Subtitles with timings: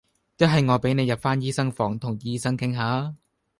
[0.39, 3.15] 一係我俾你入返醫生房同醫生傾吓呀